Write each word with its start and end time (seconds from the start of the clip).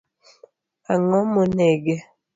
Ango 0.93 1.19
monege. 1.33 1.95